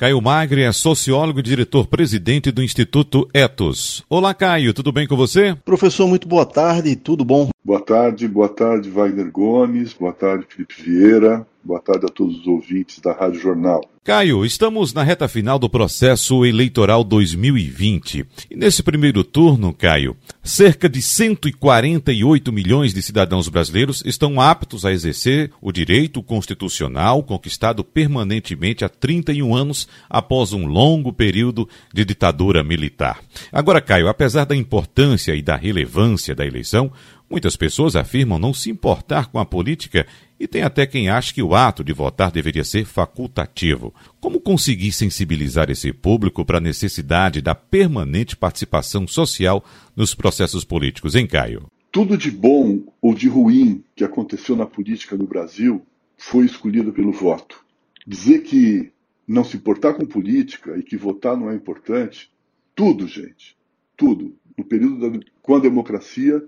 Caio 0.00 0.18
Magre 0.18 0.62
é 0.62 0.72
sociólogo 0.72 1.40
e 1.40 1.42
diretor-presidente 1.42 2.50
do 2.50 2.62
Instituto 2.62 3.28
Etos. 3.34 4.02
Olá, 4.08 4.32
Caio, 4.32 4.72
tudo 4.72 4.90
bem 4.90 5.06
com 5.06 5.14
você? 5.14 5.54
Professor, 5.62 6.08
muito 6.08 6.26
boa 6.26 6.46
tarde, 6.46 6.96
tudo 6.96 7.22
bom? 7.22 7.50
Boa 7.62 7.82
tarde, 7.82 8.26
boa 8.26 8.48
tarde, 8.48 8.88
Wagner 8.88 9.30
Gomes, 9.30 9.92
boa 9.92 10.14
tarde, 10.14 10.46
Felipe 10.48 10.74
Vieira, 10.82 11.46
boa 11.62 11.80
tarde 11.80 12.06
a 12.06 12.08
todos 12.08 12.40
os 12.40 12.46
ouvintes 12.46 12.98
da 12.98 13.12
Rádio 13.12 13.42
Jornal. 13.42 13.82
Caio, 14.02 14.46
estamos 14.46 14.94
na 14.94 15.02
reta 15.02 15.28
final 15.28 15.58
do 15.58 15.68
processo 15.68 16.46
eleitoral 16.46 17.04
2020. 17.04 18.24
E 18.50 18.56
nesse 18.56 18.82
primeiro 18.82 19.22
turno, 19.22 19.74
Caio, 19.74 20.16
cerca 20.42 20.88
de 20.88 21.02
148 21.02 22.50
milhões 22.50 22.94
de 22.94 23.02
cidadãos 23.02 23.46
brasileiros 23.50 24.02
estão 24.06 24.40
aptos 24.40 24.86
a 24.86 24.90
exercer 24.90 25.50
o 25.60 25.70
direito 25.70 26.22
constitucional 26.22 27.22
conquistado 27.22 27.84
permanentemente 27.84 28.86
há 28.86 28.88
31 28.88 29.54
anos 29.54 29.86
após 30.08 30.54
um 30.54 30.64
longo 30.64 31.12
período 31.12 31.68
de 31.92 32.02
ditadura 32.02 32.64
militar. 32.64 33.20
Agora, 33.52 33.82
Caio, 33.82 34.08
apesar 34.08 34.46
da 34.46 34.56
importância 34.56 35.34
e 35.34 35.42
da 35.42 35.56
relevância 35.56 36.34
da 36.34 36.46
eleição, 36.46 36.90
Muitas 37.30 37.54
pessoas 37.54 37.94
afirmam 37.94 38.40
não 38.40 38.52
se 38.52 38.70
importar 38.70 39.26
com 39.26 39.38
a 39.38 39.44
política 39.44 40.04
e 40.38 40.48
tem 40.48 40.62
até 40.62 40.84
quem 40.84 41.08
acha 41.08 41.32
que 41.32 41.40
o 41.40 41.54
ato 41.54 41.84
de 41.84 41.92
votar 41.92 42.32
deveria 42.32 42.64
ser 42.64 42.84
facultativo. 42.84 43.89
Como 44.20 44.40
conseguir 44.40 44.92
sensibilizar 44.92 45.70
esse 45.70 45.92
público 45.92 46.44
para 46.44 46.58
a 46.58 46.60
necessidade 46.60 47.40
da 47.40 47.54
permanente 47.54 48.36
participação 48.36 49.06
social 49.06 49.64
nos 49.96 50.14
processos 50.14 50.64
políticos, 50.64 51.14
em 51.14 51.26
Caio? 51.26 51.66
Tudo 51.92 52.16
de 52.16 52.30
bom 52.30 52.80
ou 53.00 53.14
de 53.14 53.28
ruim 53.28 53.82
que 53.96 54.04
aconteceu 54.04 54.54
na 54.54 54.66
política 54.66 55.16
no 55.16 55.26
Brasil 55.26 55.82
foi 56.16 56.44
escolhido 56.44 56.92
pelo 56.92 57.12
voto. 57.12 57.64
Dizer 58.06 58.40
que 58.40 58.92
não 59.26 59.44
se 59.44 59.56
importar 59.56 59.94
com 59.94 60.04
política 60.04 60.76
e 60.76 60.82
que 60.82 60.96
votar 60.96 61.36
não 61.36 61.50
é 61.50 61.54
importante, 61.54 62.30
tudo, 62.74 63.06
gente, 63.06 63.56
tudo. 63.96 64.34
No 64.56 64.64
período 64.64 64.98
da, 64.98 65.20
com 65.40 65.54
a 65.54 65.60
democracia, 65.60 66.42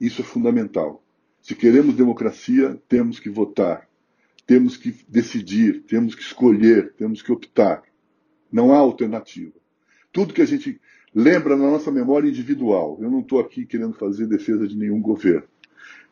isso 0.00 0.22
é 0.22 0.24
fundamental. 0.24 1.02
Se 1.42 1.54
queremos 1.54 1.94
democracia, 1.94 2.80
temos 2.88 3.18
que 3.18 3.28
votar, 3.28 3.88
temos 4.50 4.76
que 4.76 4.92
decidir, 5.08 5.84
temos 5.84 6.16
que 6.16 6.22
escolher, 6.22 6.92
temos 6.94 7.22
que 7.22 7.30
optar. 7.30 7.84
Não 8.50 8.72
há 8.72 8.78
alternativa. 8.78 9.52
Tudo 10.10 10.34
que 10.34 10.42
a 10.42 10.44
gente 10.44 10.80
lembra 11.14 11.56
na 11.56 11.70
nossa 11.70 11.88
memória 11.92 12.28
individual, 12.28 12.98
eu 13.00 13.08
não 13.08 13.20
estou 13.20 13.38
aqui 13.38 13.64
querendo 13.64 13.92
fazer 13.92 14.26
defesa 14.26 14.66
de 14.66 14.76
nenhum 14.76 15.00
governo. 15.00 15.46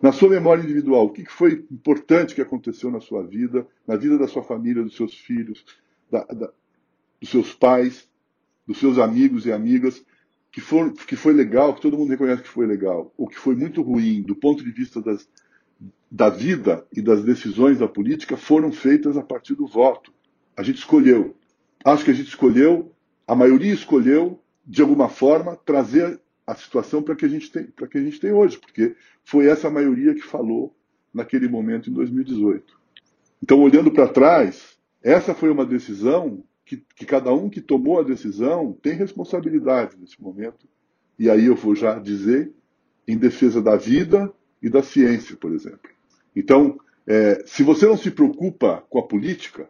Na 0.00 0.12
sua 0.12 0.28
memória 0.28 0.62
individual, 0.62 1.06
o 1.06 1.10
que 1.10 1.26
foi 1.26 1.66
importante 1.68 2.32
que 2.32 2.40
aconteceu 2.40 2.92
na 2.92 3.00
sua 3.00 3.26
vida, 3.26 3.66
na 3.84 3.96
vida 3.96 4.16
da 4.16 4.28
sua 4.28 4.44
família, 4.44 4.84
dos 4.84 4.94
seus 4.94 5.14
filhos, 5.14 5.64
da, 6.08 6.22
da, 6.26 6.52
dos 7.20 7.30
seus 7.30 7.52
pais, 7.52 8.08
dos 8.64 8.78
seus 8.78 8.98
amigos 8.98 9.46
e 9.46 9.50
amigas, 9.50 10.00
que, 10.52 10.60
for, 10.60 10.92
que 10.92 11.16
foi 11.16 11.32
legal, 11.32 11.74
que 11.74 11.82
todo 11.82 11.98
mundo 11.98 12.10
reconhece 12.10 12.44
que 12.44 12.48
foi 12.48 12.68
legal, 12.68 13.12
o 13.16 13.26
que 13.26 13.36
foi 13.36 13.56
muito 13.56 13.82
ruim 13.82 14.22
do 14.22 14.36
ponto 14.36 14.62
de 14.62 14.70
vista 14.70 15.02
das, 15.02 15.28
da 16.10 16.28
vida 16.28 16.86
e 16.92 17.02
das 17.02 17.22
decisões 17.22 17.78
da 17.78 17.88
política 17.88 18.36
foram 18.36 18.72
feitas 18.72 19.16
a 19.16 19.22
partir 19.22 19.54
do 19.54 19.66
voto. 19.66 20.12
A 20.56 20.62
gente 20.62 20.78
escolheu. 20.78 21.36
Acho 21.84 22.04
que 22.04 22.10
a 22.10 22.14
gente 22.14 22.28
escolheu, 22.28 22.92
a 23.26 23.34
maioria 23.34 23.72
escolheu, 23.72 24.40
de 24.66 24.82
alguma 24.82 25.08
forma, 25.08 25.56
trazer 25.56 26.20
a 26.46 26.54
situação 26.54 27.02
para 27.02 27.14
que 27.14 27.24
a 27.24 27.28
gente 27.28 27.50
tem, 27.52 27.64
para 27.64 27.86
que 27.86 27.98
a 27.98 28.02
gente 28.02 28.18
tem 28.18 28.32
hoje, 28.32 28.58
porque 28.58 28.96
foi 29.22 29.46
essa 29.46 29.68
maioria 29.70 30.14
que 30.14 30.22
falou 30.22 30.74
naquele 31.12 31.48
momento 31.48 31.90
em 31.90 31.92
2018. 31.92 32.78
Então, 33.42 33.60
olhando 33.60 33.90
para 33.90 34.08
trás, 34.08 34.78
essa 35.02 35.34
foi 35.34 35.50
uma 35.50 35.64
decisão 35.64 36.42
que, 36.64 36.82
que 36.96 37.06
cada 37.06 37.32
um 37.32 37.48
que 37.48 37.60
tomou 37.60 38.00
a 38.00 38.02
decisão 38.02 38.72
tem 38.82 38.94
responsabilidade 38.94 39.96
nesse 39.98 40.20
momento. 40.20 40.66
E 41.18 41.30
aí 41.30 41.46
eu 41.46 41.54
vou 41.54 41.74
já 41.74 41.98
dizer 41.98 42.52
em 43.06 43.16
defesa 43.16 43.62
da 43.62 43.76
vida 43.76 44.32
e 44.62 44.68
da 44.68 44.82
ciência, 44.82 45.36
por 45.36 45.52
exemplo. 45.52 45.97
Então, 46.34 46.78
é, 47.06 47.42
se 47.46 47.62
você 47.62 47.86
não 47.86 47.96
se 47.96 48.10
preocupa 48.10 48.84
com 48.88 48.98
a 48.98 49.06
política, 49.06 49.68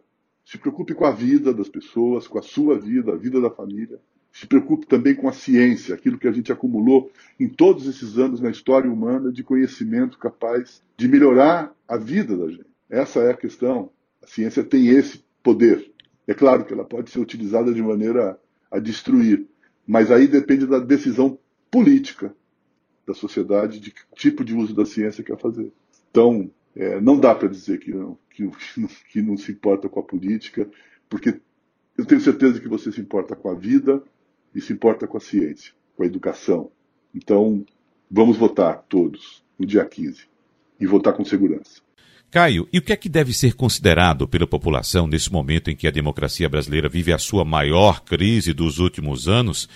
se 0.49 0.57
preocupe 0.57 0.95
com 0.95 1.05
a 1.05 1.11
vida 1.11 1.53
das 1.53 1.69
pessoas, 1.69 2.27
com 2.27 2.39
a 2.39 2.41
sua 2.41 2.77
vida, 2.77 3.13
a 3.13 3.15
vida 3.15 3.39
da 3.39 3.51
família. 3.51 3.99
Se 4.31 4.47
preocupe 4.47 4.87
também 4.87 5.13
com 5.13 5.27
a 5.27 5.31
ciência, 5.31 5.93
aquilo 5.93 6.17
que 6.17 6.27
a 6.27 6.31
gente 6.31 6.51
acumulou 6.51 7.11
em 7.39 7.47
todos 7.47 7.87
esses 7.87 8.17
anos 8.17 8.41
na 8.41 8.49
história 8.49 8.91
humana 8.91 9.31
de 9.31 9.43
conhecimento 9.43 10.17
capaz 10.17 10.81
de 10.97 11.07
melhorar 11.07 11.71
a 11.87 11.97
vida 11.97 12.35
da 12.35 12.47
gente. 12.49 12.65
Essa 12.89 13.19
é 13.19 13.31
a 13.31 13.37
questão. 13.37 13.91
A 14.23 14.27
ciência 14.27 14.63
tem 14.63 14.87
esse 14.87 15.23
poder. 15.43 15.91
É 16.27 16.33
claro 16.33 16.65
que 16.65 16.73
ela 16.73 16.83
pode 16.83 17.11
ser 17.11 17.19
utilizada 17.19 17.71
de 17.71 17.81
maneira 17.81 18.39
a 18.71 18.79
destruir, 18.79 19.45
mas 19.85 20.11
aí 20.11 20.27
depende 20.27 20.65
da 20.65 20.79
decisão 20.79 21.37
política 21.69 22.33
da 23.05 23.13
sociedade 23.13 23.79
de 23.79 23.91
que 23.91 24.01
tipo 24.15 24.43
de 24.43 24.55
uso 24.55 24.73
da 24.73 24.85
ciência 24.85 25.23
quer 25.23 25.37
fazer. 25.37 25.71
Então, 26.09 26.49
é, 26.75 26.99
não 26.99 27.19
dá 27.19 27.35
para 27.35 27.47
dizer 27.47 27.79
que 27.79 27.91
não, 27.91 28.17
que, 28.29 28.49
que 29.11 29.21
não 29.21 29.37
se 29.37 29.51
importa 29.51 29.89
com 29.89 29.99
a 29.99 30.03
política, 30.03 30.69
porque 31.09 31.39
eu 31.97 32.05
tenho 32.05 32.21
certeza 32.21 32.59
que 32.59 32.67
você 32.67 32.91
se 32.91 33.01
importa 33.01 33.35
com 33.35 33.49
a 33.49 33.53
vida 33.53 34.01
e 34.55 34.61
se 34.61 34.71
importa 34.73 35.07
com 35.07 35.17
a 35.17 35.21
ciência, 35.21 35.73
com 35.95 36.03
a 36.03 36.05
educação. 36.05 36.71
Então, 37.13 37.65
vamos 38.09 38.37
votar 38.37 38.85
todos 38.87 39.43
no 39.57 39.65
dia 39.65 39.85
15 39.85 40.23
e 40.79 40.87
votar 40.87 41.13
com 41.13 41.25
segurança. 41.25 41.81
Caio, 42.31 42.67
e 42.71 42.77
o 42.77 42.81
que 42.81 42.93
é 42.93 42.95
que 42.95 43.09
deve 43.09 43.33
ser 43.33 43.55
considerado 43.55 44.27
pela 44.27 44.45
população 44.45 45.07
nesse 45.07 45.31
momento 45.31 45.71
em 45.71 45.75
que 45.75 45.87
a 45.87 45.91
democracia 45.91 46.47
brasileira 46.47 46.87
vive 46.87 47.11
a 47.11 47.17
sua 47.17 47.43
maior 47.43 48.01
crise 48.03 48.53
dos 48.53 48.77
últimos 48.77 49.27
anos 49.27 49.67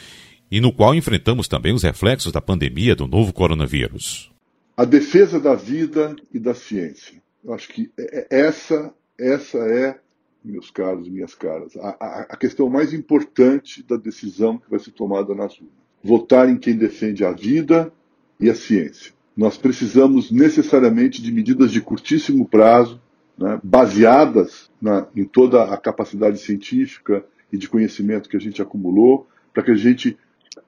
e 0.52 0.62
no 0.62 0.72
qual 0.72 0.94
enfrentamos 0.94 1.48
também 1.48 1.74
os 1.74 1.82
reflexos 1.82 2.32
da 2.32 2.40
pandemia 2.40 2.96
do 2.96 3.08
novo 3.08 3.34
coronavírus? 3.34 4.33
A 4.76 4.86
defesa 4.86 5.40
da 5.40 5.56
vida 5.56 6.16
e 6.34 6.40
da 6.40 6.54
ciência. 6.54 7.22
Eu 7.44 7.54
acho 7.54 7.70
que 7.70 7.92
é, 7.98 8.28
é, 8.32 8.46
essa, 8.46 8.94
essa 9.20 9.58
é, 9.58 10.00
meus 10.44 10.72
caros, 10.72 11.08
minhas 11.08 11.36
caras, 11.36 11.76
a, 11.78 11.98
a, 12.00 12.22
a 12.30 12.38
questão 12.38 12.70
mais 12.70 12.94
importante 12.94 13.84
da 13.84 13.98
decisão 13.98 14.58
que 14.58 14.70
vai 14.70 14.80
ser 14.80 14.92
tomada 14.92 15.36
nas 15.36 15.54
urnas. 15.58 15.74
Votar 16.04 16.50
em 16.50 16.58
quem 16.58 16.76
defende 16.76 17.24
a 17.24 17.32
vida 17.32 17.92
e 18.40 18.50
a 18.50 18.56
ciência 18.56 19.14
nós 19.36 19.58
precisamos 19.58 20.32
necessariamente 20.32 21.22
de 21.22 21.32
medidas 21.32 21.72
de 21.72 21.82
curtíssimo 21.82 22.48
prazo, 22.48 23.02
né, 23.38 23.60
baseadas 23.64 24.70
na, 24.80 25.08
em 25.16 25.26
toda 25.26 25.64
a 25.64 25.78
capacidade 25.78 26.38
científica 26.38 27.26
e 27.52 27.58
de 27.58 27.68
conhecimento 27.68 28.30
que 28.30 28.38
a 28.38 28.40
gente 28.40 28.62
acumulou, 28.62 29.28
para 29.52 29.64
que 29.64 29.72
a 29.72 29.76
gente 29.76 30.18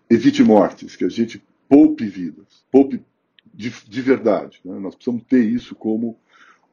evite 0.10 0.44
mortes, 0.44 0.96
que 0.96 1.06
a 1.06 1.10
gente 1.10 1.44
poupe 1.70 2.06
vidas, 2.06 2.46
poupe 2.72 3.02
de, 3.56 3.72
de 3.88 4.02
verdade. 4.02 4.60
Né? 4.64 4.78
Nós 4.80 4.96
precisamos 4.96 5.24
ter 5.24 5.44
isso 5.44 5.76
como 5.76 6.18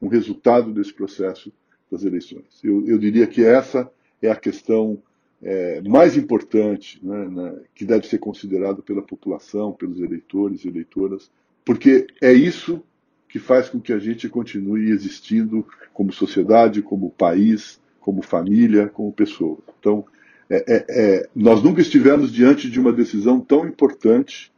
um 0.01 0.07
resultado 0.07 0.73
desse 0.73 0.93
processo 0.93 1.51
das 1.91 2.03
eleições. 2.03 2.59
Eu, 2.63 2.85
eu 2.87 2.97
diria 2.97 3.27
que 3.27 3.43
essa 3.43 3.89
é 4.21 4.29
a 4.29 4.35
questão 4.35 5.01
é, 5.41 5.81
mais 5.81 6.17
importante 6.17 6.99
né, 7.05 7.27
né, 7.29 7.61
que 7.75 7.85
deve 7.85 8.07
ser 8.07 8.17
considerada 8.17 8.81
pela 8.81 9.01
população, 9.01 9.73
pelos 9.73 9.99
eleitores 9.99 10.63
e 10.63 10.69
eleitoras 10.69 11.29
porque 11.65 12.07
é 12.21 12.33
isso 12.33 12.83
que 13.29 13.39
faz 13.39 13.69
com 13.69 13.79
que 13.79 13.93
a 13.93 13.99
gente 13.99 14.29
continue 14.29 14.91
existindo 14.91 15.65
como 15.93 16.11
sociedade, 16.11 16.81
como 16.81 17.09
país, 17.09 17.79
como 17.99 18.21
família, 18.21 18.89
como 18.89 19.11
pessoa. 19.11 19.57
Então, 19.79 20.05
é, 20.49 20.57
é, 20.67 20.85
é, 20.89 21.29
nós 21.35 21.63
nunca 21.63 21.81
estivemos 21.81 22.31
diante 22.31 22.69
de 22.69 22.79
uma 22.79 22.91
decisão 22.91 23.39
tão 23.39 23.67
importante. 23.67 24.51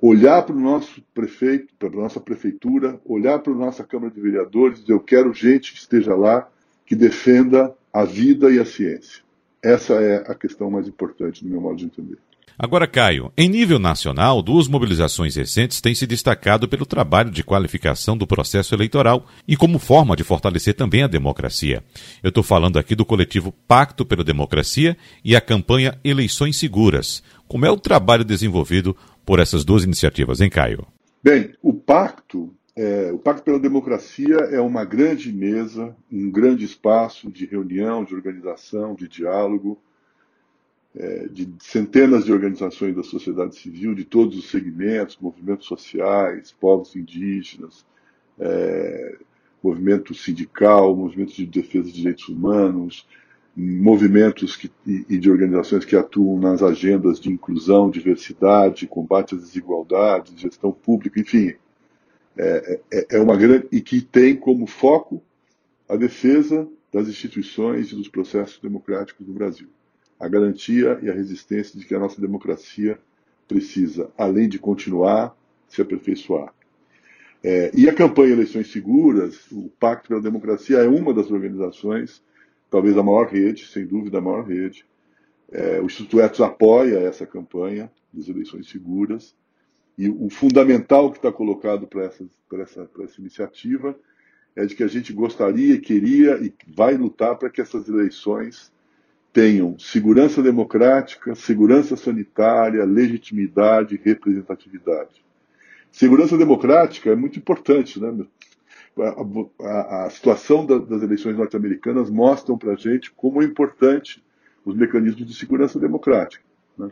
Olhar 0.00 0.42
para 0.42 0.54
o 0.54 0.60
nosso 0.60 1.02
prefeito, 1.12 1.74
para 1.78 1.88
a 1.88 1.92
nossa 1.92 2.20
prefeitura, 2.20 3.00
olhar 3.04 3.38
para 3.40 3.52
a 3.52 3.56
nossa 3.56 3.82
Câmara 3.82 4.12
de 4.12 4.20
Vereadores, 4.20 4.80
dizer, 4.80 4.92
eu 4.92 5.00
quero 5.00 5.34
gente 5.34 5.72
que 5.72 5.78
esteja 5.78 6.14
lá, 6.14 6.48
que 6.86 6.94
defenda 6.94 7.74
a 7.92 8.04
vida 8.04 8.50
e 8.50 8.60
a 8.60 8.64
ciência. 8.64 9.22
Essa 9.62 9.94
é 9.94 10.30
a 10.30 10.34
questão 10.34 10.70
mais 10.70 10.86
importante, 10.86 11.44
no 11.44 11.50
meu 11.50 11.60
modo 11.60 11.76
de 11.76 11.86
entender. 11.86 12.18
Agora, 12.60 12.88
Caio, 12.88 13.32
em 13.36 13.48
nível 13.48 13.78
nacional, 13.78 14.42
duas 14.42 14.66
mobilizações 14.66 15.36
recentes 15.36 15.80
têm 15.80 15.94
se 15.94 16.08
destacado 16.08 16.68
pelo 16.68 16.84
trabalho 16.84 17.30
de 17.30 17.44
qualificação 17.44 18.16
do 18.16 18.26
processo 18.26 18.74
eleitoral 18.74 19.26
e 19.46 19.56
como 19.56 19.78
forma 19.78 20.16
de 20.16 20.24
fortalecer 20.24 20.74
também 20.74 21.04
a 21.04 21.06
democracia. 21.06 21.84
Eu 22.20 22.30
estou 22.30 22.42
falando 22.42 22.76
aqui 22.76 22.96
do 22.96 23.04
coletivo 23.04 23.52
Pacto 23.68 24.04
pela 24.04 24.24
Democracia 24.24 24.96
e 25.24 25.36
a 25.36 25.40
campanha 25.40 25.96
Eleições 26.02 26.56
Seguras. 26.56 27.22
Como 27.46 27.64
é 27.64 27.70
o 27.70 27.78
trabalho 27.78 28.24
desenvolvido 28.24 28.96
por 29.28 29.40
essas 29.40 29.62
duas 29.62 29.84
iniciativas, 29.84 30.40
hein, 30.40 30.48
Caio? 30.48 30.86
Bem, 31.22 31.52
o 31.60 31.74
Pacto 31.74 32.50
é, 32.74 33.12
o 33.12 33.18
Pacto 33.18 33.42
pela 33.42 33.58
Democracia 33.58 34.36
é 34.36 34.58
uma 34.58 34.86
grande 34.86 35.30
mesa, 35.30 35.94
um 36.10 36.30
grande 36.30 36.64
espaço 36.64 37.30
de 37.30 37.44
reunião, 37.44 38.04
de 38.04 38.14
organização, 38.14 38.94
de 38.94 39.06
diálogo, 39.06 39.76
é, 40.96 41.26
de 41.26 41.52
centenas 41.58 42.24
de 42.24 42.32
organizações 42.32 42.96
da 42.96 43.02
sociedade 43.02 43.56
civil, 43.56 43.94
de 43.94 44.04
todos 44.06 44.38
os 44.38 44.48
segmentos, 44.48 45.18
movimentos 45.20 45.66
sociais, 45.66 46.50
povos 46.58 46.96
indígenas, 46.96 47.84
é, 48.38 49.18
movimento 49.62 50.14
sindical, 50.14 50.96
movimento 50.96 51.34
de 51.34 51.44
defesa 51.44 51.88
de 51.88 51.94
direitos 51.96 52.28
humanos, 52.30 53.06
movimentos 53.60 54.54
que, 54.54 54.70
e 54.86 55.18
de 55.18 55.28
organizações 55.28 55.84
que 55.84 55.96
atuam 55.96 56.38
nas 56.38 56.62
agendas 56.62 57.18
de 57.18 57.28
inclusão, 57.28 57.90
diversidade, 57.90 58.86
combate 58.86 59.34
às 59.34 59.40
desigualdades, 59.40 60.38
gestão 60.38 60.70
pública, 60.70 61.18
enfim, 61.18 61.54
é, 62.36 62.80
é, 62.92 63.06
é 63.16 63.20
uma 63.20 63.36
grande 63.36 63.66
e 63.72 63.80
que 63.80 64.00
tem 64.00 64.36
como 64.36 64.64
foco 64.64 65.20
a 65.88 65.96
defesa 65.96 66.68
das 66.92 67.08
instituições 67.08 67.90
e 67.90 67.96
dos 67.96 68.06
processos 68.06 68.60
democráticos 68.60 69.26
do 69.26 69.32
Brasil, 69.32 69.66
a 70.20 70.28
garantia 70.28 70.96
e 71.02 71.10
a 71.10 71.12
resistência 71.12 71.76
de 71.76 71.84
que 71.84 71.96
a 71.96 71.98
nossa 71.98 72.20
democracia 72.20 72.96
precisa, 73.48 74.08
além 74.16 74.48
de 74.48 74.60
continuar, 74.60 75.36
se 75.68 75.82
aperfeiçoar. 75.82 76.54
É, 77.42 77.72
e 77.74 77.88
a 77.88 77.94
campanha 77.94 78.34
Eleições 78.34 78.70
Seguras, 78.70 79.50
o 79.50 79.68
Pacto 79.80 80.08
pela 80.08 80.20
Democracia, 80.20 80.78
é 80.78 80.88
uma 80.88 81.12
das 81.12 81.28
organizações, 81.30 82.22
talvez 82.70 82.96
a 82.96 83.02
maior 83.02 83.26
rede, 83.28 83.66
sem 83.66 83.86
dúvida 83.86 84.18
a 84.18 84.20
maior 84.20 84.44
rede. 84.44 84.84
É, 85.50 85.80
o 85.80 85.86
Instituto 85.86 86.20
Etos 86.20 86.40
apoia 86.40 86.98
essa 86.98 87.26
campanha 87.26 87.90
das 88.12 88.28
eleições 88.28 88.68
seguras. 88.68 89.34
E 89.96 90.08
o 90.08 90.28
fundamental 90.30 91.10
que 91.10 91.18
está 91.18 91.32
colocado 91.32 91.86
para 91.86 92.04
essa, 92.04 92.24
essa, 92.54 92.88
essa 93.02 93.20
iniciativa 93.20 93.98
é 94.54 94.64
de 94.64 94.74
que 94.74 94.84
a 94.84 94.88
gente 94.88 95.12
gostaria, 95.12 95.80
queria 95.80 96.36
e 96.38 96.52
vai 96.66 96.96
lutar 96.96 97.36
para 97.36 97.50
que 97.50 97.60
essas 97.60 97.88
eleições 97.88 98.72
tenham 99.32 99.78
segurança 99.78 100.42
democrática, 100.42 101.34
segurança 101.34 101.96
sanitária, 101.96 102.84
legitimidade 102.84 104.00
representatividade. 104.02 105.24
Segurança 105.90 106.36
democrática 106.36 107.10
é 107.10 107.16
muito 107.16 107.38
importante, 107.38 108.00
né? 108.00 108.26
A, 109.60 110.04
a, 110.06 110.10
situação 110.10 110.66
da, 110.66 110.78
das 110.78 111.02
eleições 111.02 111.36
norte-americanas 111.36 112.10
mostram 112.10 112.58
para 112.58 112.72
a 112.72 112.76
gente 112.76 113.12
como 113.12 113.42
é 113.42 113.44
importante 113.44 114.22
os 114.64 114.74
mecanismos 114.76 115.26
de 115.26 115.34
segurança 115.34 115.78
democrática. 115.78 116.44
Né? 116.76 116.90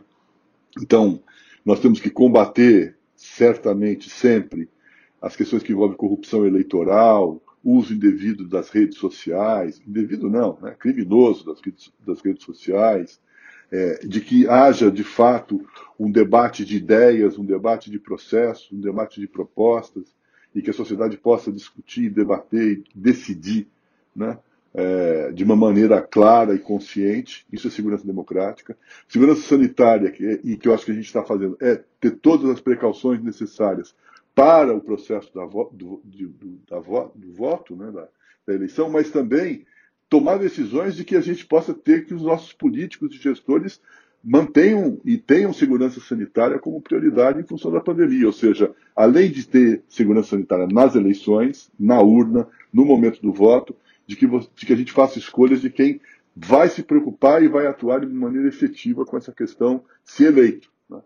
Então, 0.81 1.21
nós 1.65 1.79
temos 1.79 1.99
que 1.99 2.09
combater 2.09 2.95
certamente 3.15 4.09
sempre 4.09 4.69
as 5.21 5.35
questões 5.35 5.63
que 5.63 5.71
envolvem 5.71 5.97
corrupção 5.97 6.45
eleitoral, 6.45 7.41
uso 7.63 7.93
indevido 7.93 8.47
das 8.47 8.69
redes 8.69 8.97
sociais, 8.97 9.81
indevido 9.85 10.29
não, 10.29 10.57
né? 10.61 10.75
criminoso 10.79 11.45
das 11.45 11.59
redes, 11.59 11.91
das 12.05 12.21
redes 12.21 12.45
sociais, 12.45 13.19
é, 13.71 14.05
de 14.05 14.21
que 14.21 14.47
haja 14.47 14.89
de 14.89 15.03
fato 15.03 15.67
um 15.99 16.09
debate 16.09 16.63
de 16.63 16.77
ideias, 16.77 17.37
um 17.37 17.45
debate 17.45 17.91
de 17.91 17.99
processos, 17.99 18.71
um 18.71 18.79
debate 18.79 19.19
de 19.19 19.27
propostas, 19.27 20.15
e 20.57 20.61
que 20.63 20.71
a 20.71 20.73
sociedade 20.73 21.15
possa 21.17 21.51
discutir, 21.51 22.09
debater 22.09 22.79
e 22.79 22.83
decidir 22.95 23.67
né, 24.15 24.39
é, 24.73 25.31
de 25.31 25.43
uma 25.43 25.55
maneira 25.55 26.01
clara 26.01 26.55
e 26.55 26.59
consciente. 26.59 27.45
Isso 27.53 27.67
é 27.67 27.69
segurança 27.71 28.07
democrática. 28.07 28.75
Segurança 29.07 29.41
sanitária, 29.41 30.09
que 30.09 30.25
é, 30.25 30.39
e 30.43 30.57
que 30.57 30.67
eu 30.67 30.73
acho 30.73 30.83
que 30.83 30.91
a 30.91 30.95
gente 30.95 31.05
está 31.05 31.23
fazendo, 31.23 31.55
é 31.61 31.83
ter 32.01 32.11
todas 32.11 32.49
as 32.49 32.59
precauções 32.59 33.21
necessárias 33.21 33.95
para 34.33 34.75
o 34.75 34.81
processo 34.81 35.31
da 35.31 35.45
vo, 35.45 35.69
do, 35.71 36.01
do, 36.03 36.59
da 36.67 36.79
vo, 36.79 37.11
do 37.13 37.31
voto, 37.33 37.75
né, 37.75 37.91
da, 37.91 38.07
da 38.47 38.53
eleição, 38.55 38.89
mas 38.89 39.11
também 39.11 39.63
tomar 40.09 40.37
decisões 40.37 40.95
de 40.95 41.05
que 41.05 41.15
a 41.15 41.21
gente 41.21 41.45
possa 41.45 41.71
ter 41.71 42.05
que 42.05 42.15
os 42.15 42.23
nossos 42.23 42.51
políticos 42.51 43.13
e 43.13 43.17
gestores 43.17 43.79
mantenham 44.23 44.99
e 45.05 45.17
tenham 45.17 45.53
segurança 45.53 45.99
sanitária 45.99 46.59
como 46.59 46.81
prioridade 46.81 47.39
em 47.39 47.45
função 47.45 47.71
da 47.71 47.79
pandemia, 47.79 48.27
ou 48.27 48.33
seja, 48.33 48.73
além 48.95 49.31
de 49.31 49.47
ter 49.47 49.83
segurança 49.87 50.31
sanitária 50.31 50.67
nas 50.67 50.95
eleições, 50.95 51.71
na 51.79 52.01
urna, 52.01 52.47
no 52.73 52.85
momento 52.85 53.21
do 53.21 53.31
voto, 53.31 53.75
de 54.05 54.15
que, 54.15 54.27
de 54.27 54.65
que 54.65 54.73
a 54.73 54.75
gente 54.75 54.91
faça 54.91 55.19
escolhas 55.19 55.61
de 55.61 55.69
quem 55.69 56.01
vai 56.35 56.69
se 56.69 56.83
preocupar 56.83 57.43
e 57.43 57.47
vai 57.47 57.67
atuar 57.67 58.01
de 58.01 58.13
maneira 58.13 58.47
efetiva 58.47 59.05
com 59.05 59.17
essa 59.17 59.31
questão, 59.31 59.83
se 60.03 60.23
eleito. 60.23 60.69
Né? 60.89 60.99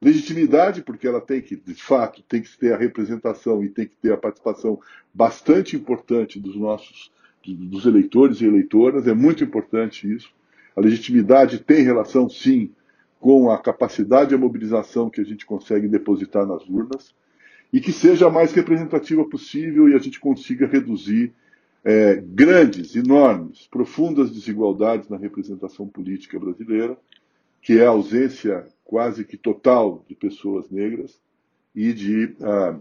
Legitimidade, 0.00 0.82
porque 0.82 1.06
ela 1.06 1.20
tem 1.20 1.40
que, 1.40 1.56
de 1.56 1.74
fato, 1.74 2.22
tem 2.22 2.42
que 2.42 2.56
ter 2.56 2.72
a 2.72 2.78
representação 2.78 3.62
e 3.64 3.68
tem 3.68 3.86
que 3.86 3.96
ter 3.96 4.12
a 4.12 4.16
participação 4.16 4.78
bastante 5.12 5.76
importante 5.76 6.38
dos 6.38 6.56
nossos 6.56 7.10
dos 7.46 7.86
eleitores 7.86 8.40
e 8.40 8.44
eleitoras, 8.44 9.06
é 9.06 9.14
muito 9.14 9.42
importante 9.42 10.12
isso. 10.12 10.30
A 10.78 10.80
legitimidade 10.80 11.58
tem 11.58 11.82
relação, 11.82 12.28
sim, 12.28 12.70
com 13.18 13.50
a 13.50 13.58
capacidade 13.58 14.32
e 14.32 14.36
a 14.36 14.38
mobilização 14.38 15.10
que 15.10 15.20
a 15.20 15.24
gente 15.24 15.44
consegue 15.44 15.88
depositar 15.88 16.46
nas 16.46 16.68
urnas 16.68 17.12
e 17.72 17.80
que 17.80 17.92
seja 17.92 18.28
a 18.28 18.30
mais 18.30 18.52
representativa 18.52 19.24
possível 19.24 19.88
e 19.88 19.94
a 19.94 19.98
gente 19.98 20.20
consiga 20.20 20.68
reduzir 20.68 21.32
é, 21.84 22.22
grandes, 22.24 22.94
enormes, 22.94 23.66
profundas 23.68 24.30
desigualdades 24.30 25.08
na 25.08 25.16
representação 25.16 25.88
política 25.88 26.38
brasileira, 26.38 26.96
que 27.60 27.80
é 27.80 27.84
a 27.84 27.90
ausência 27.90 28.64
quase 28.84 29.24
que 29.24 29.36
total 29.36 30.04
de 30.08 30.14
pessoas 30.14 30.70
negras 30.70 31.20
e 31.74 31.92
de, 31.92 32.36
uh, 32.38 32.80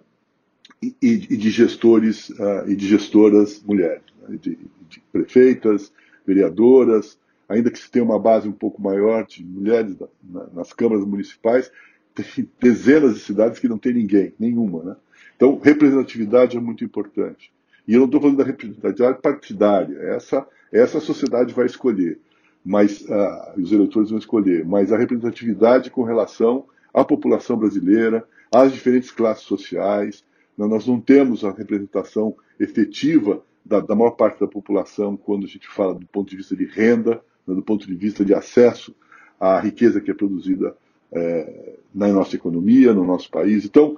e, 0.84 0.96
e, 1.02 1.18
de 1.18 1.50
gestores 1.50 2.30
uh, 2.30 2.68
e 2.68 2.76
de 2.76 2.88
gestoras 2.88 3.60
mulheres 3.64 4.04
de, 4.30 4.56
de 4.88 5.00
prefeitas, 5.12 5.92
vereadoras, 6.28 7.18
ainda 7.48 7.72
que 7.72 7.80
se 7.80 7.90
tenha 7.90 8.04
uma 8.04 8.20
base 8.20 8.48
um 8.48 8.54
pouco 8.54 8.82
maior 8.82 9.26
de 9.26 9.44
mulheres 9.44 9.98
na, 10.24 10.48
nas 10.54 10.74
câmaras 10.74 11.06
municipais, 11.06 11.72
tem 12.14 12.50
dezenas 12.60 13.16
de 13.16 13.20
cidades 13.22 13.60
que 13.60 13.68
não 13.68 13.78
tem 13.78 13.94
ninguém, 13.94 14.34
nenhuma. 14.40 14.84
Né? 14.84 14.96
Então, 15.36 15.60
representatividade 15.60 16.58
é 16.58 16.60
muito 16.60 16.84
importante. 16.84 17.52
E 17.88 17.94
eu 17.94 18.00
não 18.00 18.06
estou 18.06 18.20
falando 18.20 18.38
da 18.38 18.44
representatividade 18.44 19.22
partidária, 19.22 19.98
essa, 20.00 20.46
essa 20.72 21.00
sociedade 21.00 21.54
vai 21.54 21.66
escolher, 21.66 22.20
mas 22.66 23.02
uh, 23.02 23.54
os 23.62 23.72
eleitores 23.72 24.10
vão 24.10 24.20
escolher, 24.20 24.66
mas 24.66 24.92
a 24.92 24.98
representatividade 24.98 25.90
com 25.90 26.04
relação 26.04 26.66
à 26.94 27.06
população 27.06 27.56
brasileira, 27.56 28.28
às 28.52 28.74
diferentes 28.74 29.12
classes 29.12 29.46
sociais. 29.46 30.26
Nós 30.58 30.88
não 30.88 31.00
temos 31.00 31.46
a 31.46 31.52
representação 31.52 32.36
efetiva 32.60 33.42
da, 33.64 33.80
da, 33.80 33.96
maior 33.96 34.12
parte 34.12 34.40
da 34.40 34.48
população 34.48 35.16
quando 35.16 35.46
a 35.46 35.50
gente 35.50 35.68
fala 35.68 35.94
do 35.94 36.08
ponto 36.08 36.30
de 36.30 36.38
vista 36.38 36.56
de 36.56 36.66
renda, 36.66 37.22
né, 37.48 37.56
do 37.56 37.62
ponto 37.62 37.88
de 37.88 37.96
vista 37.96 38.26
de 38.26 38.34
acesso 38.34 38.94
à 39.40 39.60
riqueza 39.60 40.02
que 40.02 40.12
é 40.12 40.14
produzida 40.14 40.76
é, 41.12 41.74
na 41.94 42.08
nossa 42.10 42.36
economia, 42.36 42.94
no 42.94 43.06
nosso 43.06 43.30
país. 43.30 43.66
Então, 43.66 43.98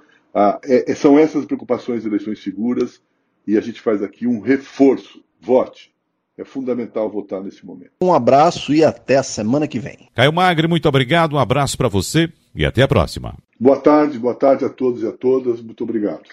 é, 0.64 0.92
é, 0.92 0.94
são 0.94 1.18
essas 1.18 1.44
preocupações 1.44 2.02
de 2.02 2.08
eleições 2.08 2.42
seguras 2.42 3.00
e 3.46 3.56
a 3.56 3.60
gente 3.60 3.80
faz 3.80 4.02
aqui 4.02 4.26
um 4.26 4.40
reforço. 4.40 5.22
Vote. 5.40 5.90
É 6.38 6.44
fundamental 6.44 7.10
votar 7.10 7.42
nesse 7.42 7.66
momento. 7.66 7.92
Um 8.00 8.14
abraço 8.14 8.72
e 8.72 8.82
até 8.82 9.16
a 9.16 9.22
semana 9.22 9.68
que 9.68 9.78
vem. 9.78 10.08
Caio 10.14 10.32
Magre, 10.32 10.66
muito 10.66 10.88
obrigado, 10.88 11.34
um 11.34 11.38
abraço 11.38 11.76
para 11.76 11.88
você 11.88 12.32
e 12.54 12.64
até 12.64 12.82
a 12.82 12.88
próxima. 12.88 13.36
Boa 13.58 13.78
tarde, 13.78 14.18
boa 14.18 14.34
tarde 14.34 14.64
a 14.64 14.70
todos 14.70 15.02
e 15.02 15.06
a 15.06 15.12
todas, 15.12 15.60
muito 15.60 15.84
obrigado. 15.84 16.30